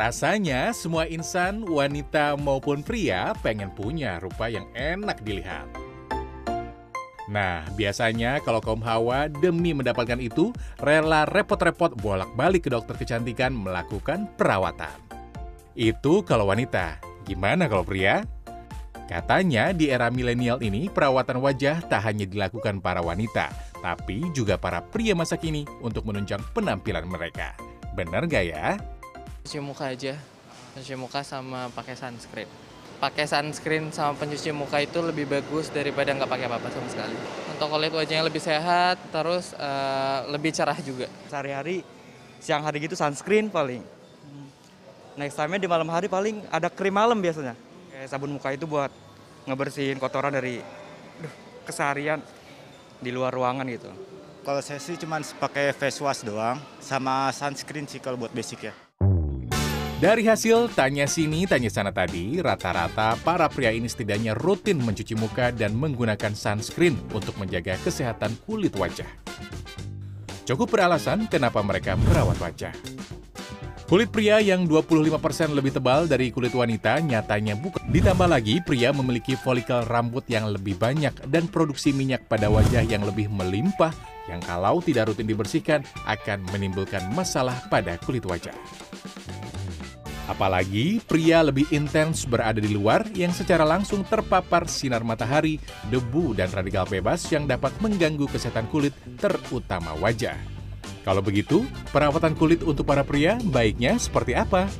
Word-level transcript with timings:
Rasanya 0.00 0.72
semua 0.72 1.04
insan, 1.04 1.60
wanita 1.68 2.32
maupun 2.40 2.80
pria 2.80 3.36
pengen 3.44 3.68
punya 3.68 4.16
rupa 4.16 4.48
yang 4.48 4.64
enak 4.72 5.20
dilihat. 5.20 5.68
Nah, 7.28 7.68
biasanya 7.76 8.40
kalau 8.40 8.64
kaum 8.64 8.80
hawa 8.80 9.28
demi 9.28 9.76
mendapatkan 9.76 10.16
itu, 10.16 10.56
rela 10.80 11.28
repot-repot 11.28 12.00
bolak-balik 12.00 12.64
ke 12.64 12.72
dokter 12.72 12.96
kecantikan 12.96 13.52
melakukan 13.52 14.24
perawatan. 14.40 14.96
Itu 15.76 16.24
kalau 16.24 16.48
wanita. 16.48 16.96
Gimana 17.28 17.68
kalau 17.68 17.84
pria? 17.84 18.24
Katanya 19.04 19.76
di 19.76 19.92
era 19.92 20.08
milenial 20.08 20.64
ini, 20.64 20.88
perawatan 20.88 21.44
wajah 21.44 21.84
tak 21.92 22.08
hanya 22.08 22.24
dilakukan 22.24 22.80
para 22.80 23.04
wanita, 23.04 23.52
tapi 23.84 24.32
juga 24.32 24.56
para 24.56 24.80
pria 24.80 25.12
masa 25.12 25.36
kini 25.36 25.68
untuk 25.84 26.08
menunjang 26.08 26.40
penampilan 26.56 27.04
mereka. 27.04 27.52
Bener 27.92 28.24
gak 28.24 28.48
ya? 28.48 28.80
Cuci 29.40 29.58
muka 29.58 29.88
aja, 29.88 30.14
cuci 30.76 30.94
muka 31.00 31.24
sama 31.24 31.72
pakai 31.72 31.96
sunscreen. 31.96 32.46
Pakai 33.00 33.24
sunscreen 33.24 33.88
sama 33.88 34.12
pencuci 34.12 34.52
muka 34.52 34.76
itu 34.84 35.00
lebih 35.00 35.24
bagus 35.24 35.72
daripada 35.72 36.12
nggak 36.12 36.28
pakai 36.28 36.46
apa-apa 36.46 36.68
sama 36.68 36.88
sekali. 36.92 37.16
Untuk 37.48 37.68
kulit 37.72 37.92
wajahnya 37.96 38.28
lebih 38.28 38.44
sehat, 38.44 39.00
terus 39.08 39.56
uh, 39.56 40.28
lebih 40.28 40.52
cerah 40.52 40.76
juga. 40.84 41.08
Sehari-hari, 41.32 41.80
siang 42.36 42.60
hari 42.60 42.84
gitu 42.84 42.92
sunscreen 42.92 43.48
paling. 43.48 43.80
Next 45.16 45.40
time 45.40 45.56
di 45.56 45.64
malam 45.64 45.88
hari 45.88 46.12
paling 46.12 46.44
ada 46.52 46.68
krim 46.68 46.92
malam 46.92 47.16
biasanya. 47.16 47.56
Kayak 47.88 48.08
sabun 48.12 48.36
muka 48.36 48.52
itu 48.52 48.68
buat 48.68 48.92
ngebersihin 49.48 49.96
kotoran 49.96 50.36
dari 50.36 50.60
duh, 51.16 51.32
keseharian 51.64 52.20
di 53.00 53.08
luar 53.08 53.32
ruangan 53.32 53.64
gitu. 53.72 53.88
Kalau 54.44 54.60
saya 54.60 54.80
sih 54.80 55.00
cuma 55.00 55.20
pakai 55.20 55.72
face 55.72 56.00
wash 56.04 56.24
doang, 56.24 56.60
sama 56.80 57.32
sunscreen 57.32 57.88
sih 57.88 58.00
kalau 58.00 58.20
buat 58.20 58.32
basic 58.32 58.68
ya. 58.68 58.89
Dari 60.00 60.24
hasil 60.24 60.72
tanya 60.72 61.04
sini, 61.04 61.44
tanya 61.44 61.68
sana 61.68 61.92
tadi, 61.92 62.40
rata-rata 62.40 63.20
para 63.20 63.52
pria 63.52 63.68
ini 63.68 63.84
setidaknya 63.84 64.32
rutin 64.32 64.80
mencuci 64.80 65.12
muka 65.12 65.52
dan 65.52 65.76
menggunakan 65.76 66.32
sunscreen 66.32 66.96
untuk 67.12 67.36
menjaga 67.36 67.76
kesehatan 67.84 68.32
kulit 68.48 68.72
wajah. 68.80 69.04
Cukup 70.48 70.72
beralasan 70.72 71.28
kenapa 71.28 71.60
mereka 71.60 72.00
merawat 72.00 72.40
wajah. 72.40 72.72
Kulit 73.92 74.08
pria 74.08 74.40
yang 74.40 74.64
25% 74.64 75.52
lebih 75.52 75.76
tebal 75.76 76.08
dari 76.08 76.32
kulit 76.32 76.56
wanita 76.56 77.04
nyatanya 77.04 77.60
bukan. 77.60 77.84
Ditambah 77.92 78.24
lagi, 78.32 78.56
pria 78.64 78.96
memiliki 78.96 79.36
folikel 79.36 79.84
rambut 79.84 80.24
yang 80.32 80.48
lebih 80.48 80.80
banyak 80.80 81.12
dan 81.28 81.44
produksi 81.44 81.92
minyak 81.92 82.24
pada 82.24 82.48
wajah 82.48 82.88
yang 82.88 83.04
lebih 83.04 83.28
melimpah 83.28 83.92
yang 84.32 84.40
kalau 84.48 84.80
tidak 84.80 85.12
rutin 85.12 85.28
dibersihkan 85.28 85.84
akan 86.08 86.40
menimbulkan 86.56 87.04
masalah 87.12 87.68
pada 87.68 88.00
kulit 88.00 88.24
wajah. 88.24 88.56
Apalagi 90.30 91.02
pria 91.02 91.42
lebih 91.42 91.66
intens 91.74 92.22
berada 92.22 92.62
di 92.62 92.70
luar 92.70 93.02
yang 93.18 93.34
secara 93.34 93.66
langsung 93.66 94.06
terpapar 94.06 94.70
sinar 94.70 95.02
matahari, 95.02 95.58
debu, 95.90 96.38
dan 96.38 96.46
radikal 96.54 96.86
bebas 96.86 97.26
yang 97.34 97.50
dapat 97.50 97.74
mengganggu 97.82 98.30
kesehatan 98.30 98.70
kulit, 98.70 98.94
terutama 99.18 99.90
wajah. 99.98 100.38
Kalau 101.02 101.18
begitu, 101.18 101.66
perawatan 101.90 102.38
kulit 102.38 102.62
untuk 102.62 102.86
para 102.86 103.02
pria 103.02 103.42
baiknya 103.50 103.98
seperti 103.98 104.38
apa? 104.38 104.70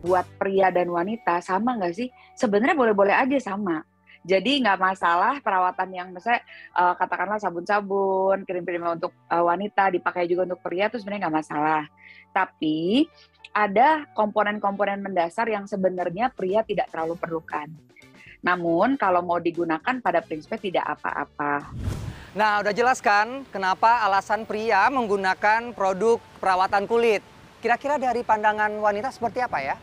Buat 0.00 0.24
pria 0.40 0.72
dan 0.72 0.88
wanita 0.88 1.44
sama 1.44 1.76
nggak 1.76 1.92
sih? 1.92 2.08
Sebenarnya 2.32 2.72
boleh-boleh 2.72 3.12
aja 3.12 3.36
sama. 3.36 3.84
Jadi 4.20 4.60
nggak 4.60 4.76
masalah 4.76 5.40
perawatan 5.40 5.88
yang 5.96 6.08
misalnya 6.12 6.44
uh, 6.76 6.92
katakanlah 6.92 7.40
sabun-sabun, 7.40 8.44
krim-krim 8.44 8.84
untuk 8.84 9.16
uh, 9.32 9.44
wanita 9.48 9.88
dipakai 9.96 10.28
juga 10.28 10.44
untuk 10.44 10.60
pria 10.60 10.92
itu 10.92 11.00
sebenarnya 11.00 11.28
nggak 11.28 11.36
masalah. 11.40 11.84
Tapi 12.30 13.08
ada 13.56 14.04
komponen-komponen 14.12 15.00
mendasar 15.00 15.48
yang 15.48 15.64
sebenarnya 15.64 16.28
pria 16.36 16.60
tidak 16.62 16.92
terlalu 16.92 17.16
perlukan. 17.16 17.72
Namun 18.44 19.00
kalau 19.00 19.24
mau 19.24 19.40
digunakan 19.40 20.00
pada 20.00 20.20
prinsipnya 20.20 20.60
tidak 20.60 20.84
apa-apa. 21.00 21.72
Nah, 22.30 22.62
udah 22.62 22.70
jelas 22.70 23.02
kan 23.02 23.42
kenapa 23.50 24.06
alasan 24.06 24.46
pria 24.46 24.86
menggunakan 24.92 25.74
produk 25.74 26.22
perawatan 26.38 26.86
kulit. 26.86 27.24
Kira-kira 27.58 27.98
dari 27.98 28.22
pandangan 28.22 28.70
wanita 28.78 29.10
seperti 29.10 29.42
apa 29.42 29.58
ya? 29.60 29.76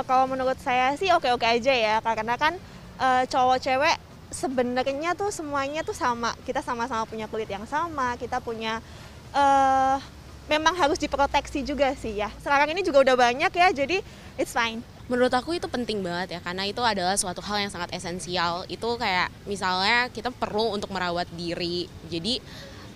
Uh, 0.00 0.04
kalau 0.08 0.24
menurut 0.24 0.56
saya 0.64 0.96
sih 0.96 1.12
oke-oke 1.12 1.44
aja 1.44 1.76
ya, 1.76 2.00
karena 2.00 2.32
kan 2.40 2.56
uh, 2.96 3.20
cowok 3.28 3.60
cewek 3.60 3.96
sebenarnya 4.32 5.12
tuh 5.12 5.28
semuanya 5.28 5.84
tuh 5.84 5.92
sama. 5.92 6.32
Kita 6.48 6.64
sama-sama 6.64 7.04
punya 7.04 7.28
kulit 7.28 7.52
yang 7.52 7.68
sama, 7.68 8.16
kita 8.16 8.40
punya 8.40 8.80
uh, 9.36 10.00
memang 10.48 10.72
harus 10.72 10.96
diproteksi 10.96 11.60
juga 11.68 11.92
sih 11.92 12.16
ya. 12.16 12.32
Sekarang 12.40 12.72
ini 12.72 12.80
juga 12.80 13.04
udah 13.04 13.12
banyak 13.12 13.52
ya, 13.52 13.68
jadi 13.76 14.00
it's 14.40 14.56
fine. 14.56 14.80
Menurut 15.12 15.36
aku 15.36 15.60
itu 15.60 15.68
penting 15.68 16.00
banget 16.00 16.38
ya, 16.38 16.40
karena 16.40 16.64
itu 16.64 16.80
adalah 16.80 17.20
suatu 17.20 17.44
hal 17.44 17.60
yang 17.60 17.68
sangat 17.68 17.92
esensial. 17.92 18.64
Itu 18.72 18.96
kayak 18.96 19.28
misalnya 19.44 20.08
kita 20.08 20.32
perlu 20.32 20.72
untuk 20.72 20.88
merawat 20.96 21.28
diri. 21.36 21.92
Jadi 22.08 22.40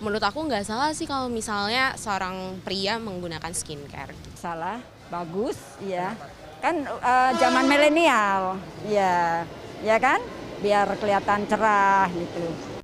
menurut 0.01 0.25
aku 0.25 0.41
nggak 0.41 0.65
salah 0.65 0.89
sih 0.89 1.05
kalau 1.05 1.29
misalnya 1.29 1.93
seorang 2.01 2.57
pria 2.65 2.97
menggunakan 2.97 3.53
skincare. 3.53 4.17
Salah, 4.33 4.81
bagus, 5.13 5.59
ya. 5.85 6.17
Kan 6.63 6.87
uh, 6.87 7.31
zaman 7.37 7.65
milenial, 7.69 8.57
ya, 8.89 9.45
ya 9.85 9.97
kan, 10.01 10.17
biar 10.63 10.89
kelihatan 10.97 11.45
cerah 11.45 12.09
gitu. 12.09 12.75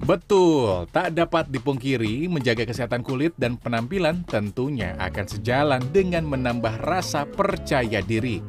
Betul, 0.00 0.88
tak 0.90 1.12
dapat 1.12 1.52
dipungkiri 1.52 2.24
menjaga 2.24 2.64
kesehatan 2.64 3.04
kulit 3.04 3.36
dan 3.36 3.60
penampilan 3.60 4.24
tentunya 4.24 4.96
akan 4.96 5.26
sejalan 5.28 5.82
dengan 5.92 6.24
menambah 6.24 6.80
rasa 6.82 7.28
percaya 7.28 8.00
diri. 8.00 8.40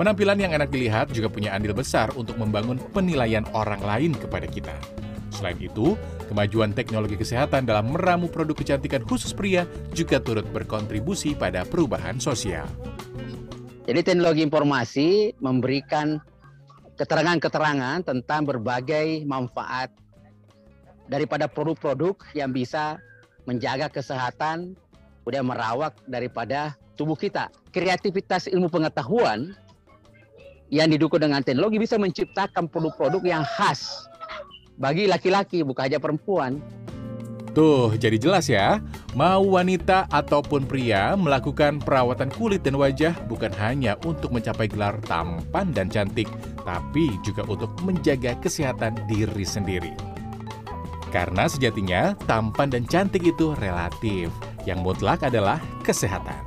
Penampilan 0.00 0.40
yang 0.40 0.52
enak 0.56 0.72
dilihat 0.72 1.12
juga 1.12 1.28
punya 1.28 1.52
andil 1.56 1.76
besar 1.76 2.12
untuk 2.16 2.36
membangun 2.40 2.80
penilaian 2.92 3.44
orang 3.52 3.80
lain 3.80 4.12
kepada 4.16 4.48
kita. 4.48 4.72
Selain 5.32 5.56
itu, 5.60 5.96
kemajuan 6.26 6.74
teknologi 6.74 7.16
kesehatan 7.16 7.64
dalam 7.64 7.94
meramu 7.94 8.26
produk 8.26 8.58
kecantikan 8.58 9.02
khusus 9.06 9.30
pria 9.32 9.64
juga 9.94 10.18
turut 10.18 10.44
berkontribusi 10.50 11.38
pada 11.38 11.62
perubahan 11.62 12.18
sosial. 12.18 12.66
Jadi 13.86 14.00
teknologi 14.02 14.42
informasi 14.42 15.38
memberikan 15.38 16.18
keterangan-keterangan 16.98 18.02
tentang 18.02 18.42
berbagai 18.42 19.22
manfaat 19.22 19.94
daripada 21.06 21.46
produk-produk 21.46 22.18
yang 22.34 22.50
bisa 22.50 22.98
menjaga 23.46 23.86
kesehatan, 23.86 24.74
kemudian 25.22 25.46
merawat 25.46 25.94
daripada 26.10 26.74
tubuh 26.98 27.14
kita. 27.14 27.46
Kreativitas 27.70 28.50
ilmu 28.50 28.66
pengetahuan 28.66 29.54
yang 30.66 30.90
didukung 30.90 31.22
dengan 31.22 31.46
teknologi 31.46 31.78
bisa 31.78 31.94
menciptakan 31.94 32.66
produk-produk 32.66 33.22
yang 33.22 33.46
khas 33.46 34.10
bagi 34.76 35.08
laki-laki, 35.08 35.64
bukan 35.64 35.82
hanya 35.88 36.00
perempuan. 36.00 36.60
Tuh, 37.56 37.96
jadi 37.96 38.20
jelas 38.20 38.52
ya, 38.52 38.84
mau 39.16 39.40
wanita 39.40 40.04
ataupun 40.12 40.68
pria 40.68 41.16
melakukan 41.16 41.80
perawatan 41.80 42.28
kulit 42.36 42.60
dan 42.60 42.76
wajah 42.76 43.16
bukan 43.32 43.48
hanya 43.56 43.96
untuk 44.04 44.28
mencapai 44.28 44.68
gelar 44.68 45.00
tampan 45.08 45.72
dan 45.72 45.88
cantik, 45.88 46.28
tapi 46.68 47.16
juga 47.24 47.48
untuk 47.48 47.72
menjaga 47.80 48.36
kesehatan 48.44 49.00
diri 49.08 49.40
sendiri. 49.48 49.96
Karena 51.08 51.48
sejatinya 51.48 52.12
tampan 52.28 52.68
dan 52.68 52.84
cantik 52.84 53.24
itu 53.24 53.56
relatif, 53.56 54.28
yang 54.68 54.84
mutlak 54.84 55.24
adalah 55.24 55.56
kesehatan. 55.80 56.44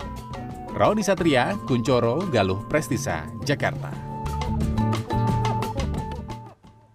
Roni 0.77 1.01
Satria, 1.01 1.57
Kuncoro, 1.65 2.21
Galuh 2.29 2.61
Prestisa, 2.69 3.25
Jakarta. 3.41 4.08